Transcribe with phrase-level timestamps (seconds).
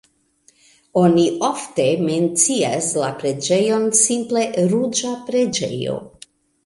[1.01, 6.01] Oni ofte mencias la preĝejon simple "ruĝa preĝejo".